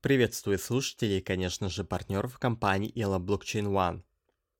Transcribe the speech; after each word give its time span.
Приветствую 0.00 0.60
слушателей 0.60 1.18
и, 1.18 1.20
конечно 1.20 1.68
же, 1.68 1.82
партнеров 1.82 2.38
компании 2.38 2.92
ILA 2.94 3.18
Blockchain 3.18 3.64
One. 3.64 4.04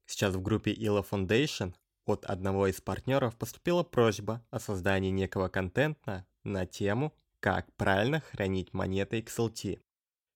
Сейчас 0.05 0.35
в 0.35 0.43
группе 0.43 0.73
ILA 0.75 1.07
Foundation 1.09 1.75
от 2.07 2.25
одного 2.25 2.67
из 2.67 2.81
партнеров 2.81 3.37
поступила 3.37 3.85
просьба 3.85 4.45
о 4.51 4.59
создании 4.59 5.11
некого 5.11 5.49
контента 5.49 6.27
на 6.43 6.67
тему 6.67 7.15
«Как 7.39 7.73
правильно 7.77 8.21
хранить 8.21 8.75
монеты 8.75 9.21
XLT». 9.21 9.81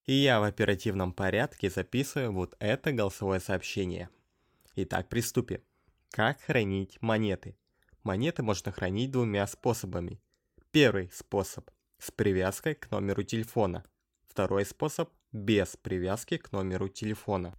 И 0.07 0.12
я 0.12 0.38
в 0.38 0.45
оперативном 0.45 1.12
порядке 1.12 1.69
записываю 1.69 2.32
вот 2.32 2.55
это 2.61 2.93
голосовое 2.93 3.41
сообщение. 3.41 4.09
Итак, 4.77 5.09
приступим. 5.09 5.62
Как 6.11 6.41
хранить 6.43 7.03
монеты? 7.03 7.57
Монеты 8.05 8.45
можно 8.45 8.71
хранить 8.71 9.11
двумя 9.11 9.48
способами. 9.48 10.21
Первый 10.71 11.11
способ– 11.12 11.69
с 11.98 12.12
привязкой 12.12 12.77
к 12.77 12.89
номеру 12.93 13.25
телефона– 13.25 13.82
Второй 14.33 14.64
способ– 14.64 15.11
без 15.33 15.77
привязки 15.77 16.39
к 16.39 16.53
номеру 16.53 16.89
телефона. 16.89 17.55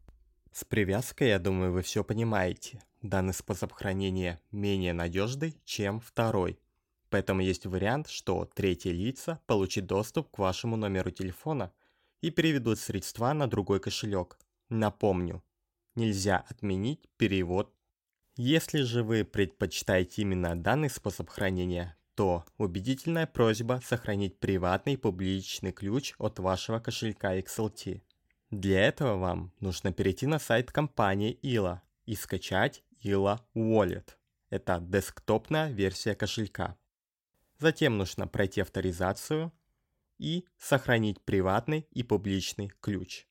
С 0.51 0.65
привязкой, 0.65 1.27
я 1.27 1.37
думаю, 1.37 1.71
вы 1.71 1.83
все 1.83 2.03
понимаете. 2.03 2.81
Данный 3.03 3.35
способ 3.35 3.71
хранения 3.73 4.41
менее 4.49 4.93
надежный, 4.93 5.55
чем 5.65 5.99
второй. 5.99 6.57
Поэтому 7.11 7.41
есть 7.41 7.67
вариант, 7.67 8.07
что 8.07 8.49
третьи 8.55 8.89
лица 8.89 9.39
получат 9.45 9.85
доступ 9.85 10.31
к 10.31 10.39
вашему 10.39 10.75
номеру 10.75 11.11
телефона 11.11 11.71
и 12.21 12.31
переведут 12.31 12.79
средства 12.79 13.33
на 13.33 13.45
другой 13.45 13.79
кошелек. 13.79 14.39
Напомню, 14.69 15.43
нельзя 15.93 16.43
отменить 16.49 17.07
перевод. 17.17 17.71
Если 18.35 18.81
же 18.81 19.03
вы 19.03 19.25
предпочитаете 19.25 20.23
именно 20.23 20.55
данный 20.55 20.89
способ 20.89 21.29
хранения, 21.29 21.95
то 22.15 22.45
убедительная 22.57 23.27
просьба 23.27 23.81
сохранить 23.83 24.39
приватный 24.39 24.97
публичный 24.97 25.71
ключ 25.71 26.13
от 26.17 26.39
вашего 26.39 26.79
кошелька 26.79 27.37
XLT. 27.37 28.01
Для 28.51 28.81
этого 28.81 29.17
вам 29.17 29.51
нужно 29.59 29.91
перейти 29.91 30.27
на 30.27 30.39
сайт 30.39 30.71
компании 30.71 31.39
ILA 31.41 31.79
и 32.05 32.15
скачать 32.15 32.83
ILA 33.03 33.39
Wallet. 33.55 34.09
Это 34.49 34.79
десктопная 34.79 35.71
версия 35.71 36.13
кошелька. 36.13 36.77
Затем 37.57 37.97
нужно 37.97 38.27
пройти 38.27 38.61
авторизацию 38.61 39.51
и 40.19 40.45
сохранить 40.59 41.21
приватный 41.21 41.87
и 41.91 42.03
публичный 42.03 42.71
ключ. 42.79 43.25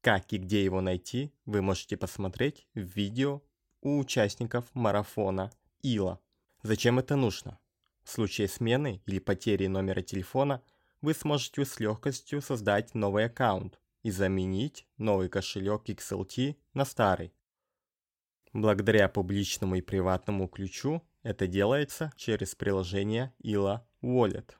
Как 0.00 0.32
и 0.32 0.38
где 0.38 0.64
его 0.64 0.80
найти, 0.80 1.32
вы 1.44 1.62
можете 1.62 1.96
посмотреть 1.96 2.66
в 2.74 2.80
видео 2.80 3.42
у 3.80 3.98
участников 3.98 4.64
марафона 4.74 5.50
ILA. 5.84 6.18
Зачем 6.62 7.00
это 7.00 7.16
нужно? 7.16 7.58
В 8.02 8.10
случае 8.10 8.48
смены 8.48 9.02
или 9.06 9.18
потери 9.18 9.66
номера 9.66 10.02
телефона 10.02 10.62
вы 11.00 11.14
сможете 11.14 11.64
с 11.64 11.80
легкостью 11.80 12.40
создать 12.40 12.94
новый 12.94 13.26
аккаунт 13.26 13.78
и 14.02 14.10
заменить 14.10 14.86
новый 14.98 15.28
кошелек 15.28 15.88
XLT 15.88 16.56
на 16.74 16.84
старый. 16.84 17.32
Благодаря 18.52 19.08
публичному 19.08 19.76
и 19.76 19.80
приватному 19.80 20.48
ключу 20.48 21.02
это 21.22 21.46
делается 21.46 22.12
через 22.16 22.54
приложение 22.54 23.32
ILA 23.42 23.80
Wallet. 24.02 24.50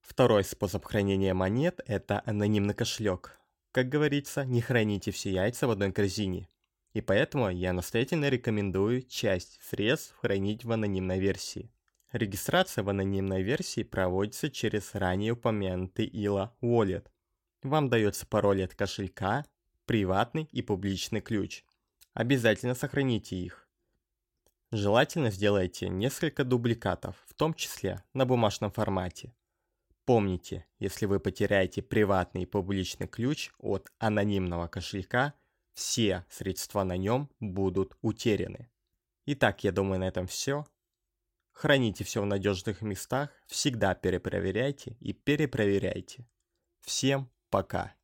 Второй 0.00 0.44
способ 0.44 0.84
хранения 0.84 1.32
монет– 1.32 1.80
это 1.86 2.22
анонимный 2.26 2.74
кошелек. 2.74 3.38
Как 3.70 3.88
говорится, 3.88 4.44
не 4.44 4.60
храните 4.60 5.12
все 5.12 5.30
яйца 5.30 5.66
в 5.66 5.70
одной 5.70 5.92
корзине. 5.92 6.48
И 6.92 7.00
поэтому 7.00 7.48
я 7.48 7.72
настоятельно 7.72 8.28
рекомендую 8.28 9.02
часть 9.02 9.60
средств 9.62 10.16
хранить 10.20 10.64
в 10.64 10.72
анонимной 10.72 11.20
версии. 11.20 11.70
Регистрация 12.12 12.82
в 12.82 12.88
анонимной 12.88 13.42
версии 13.42 13.84
проводится 13.84 14.50
через 14.50 14.94
ранее 14.94 15.32
упомянутый 15.32 16.08
ILA 16.08 16.50
Wallet. 16.60 17.06
Вам 17.62 17.88
дается 17.88 18.26
пароль 18.26 18.64
от 18.64 18.74
кошелька, 18.74 19.44
приватный 19.86 20.48
и 20.50 20.60
публичный 20.60 21.20
ключ. 21.20 21.64
Обязательно 22.12 22.74
сохраните 22.74 23.36
их. 23.36 23.68
Желательно 24.72 25.30
сделайте 25.30 25.88
несколько 25.88 26.44
дубликатов, 26.44 27.16
в 27.26 27.34
том 27.34 27.54
числе 27.54 28.02
на 28.12 28.26
бумажном 28.26 28.72
формате. 28.72 29.34
Помните, 30.04 30.66
если 30.80 31.06
вы 31.06 31.20
потеряете 31.20 31.82
приватный 31.82 32.42
и 32.42 32.46
публичный 32.46 33.06
ключ 33.06 33.52
от 33.58 33.92
анонимного 33.98 34.66
кошелька, 34.66 35.34
все 35.74 36.24
средства 36.28 36.82
на 36.82 36.96
нем 36.96 37.30
будут 37.38 37.96
утеряны. 38.00 38.68
Итак, 39.26 39.62
я 39.62 39.70
думаю 39.70 40.00
на 40.00 40.08
этом 40.08 40.26
все. 40.26 40.66
Храните 41.60 42.04
все 42.04 42.22
в 42.22 42.26
надежных 42.26 42.80
местах, 42.80 43.28
всегда 43.46 43.94
перепроверяйте 43.94 44.96
и 44.98 45.12
перепроверяйте. 45.12 46.26
Всем 46.80 47.30
пока! 47.50 47.99